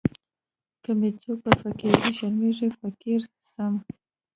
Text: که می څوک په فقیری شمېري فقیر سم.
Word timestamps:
که 0.83 0.91
می 0.99 1.09
څوک 1.21 1.37
په 1.45 1.51
فقیری 1.61 2.09
شمېري 2.19 2.67
فقیر 2.79 3.21
سم. 3.53 3.73